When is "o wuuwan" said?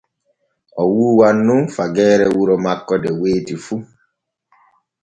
0.81-1.37